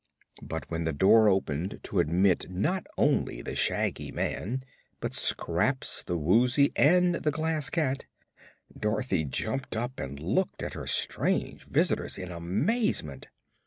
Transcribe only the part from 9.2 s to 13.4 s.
jumped up and looked at her strange visitors in amazement.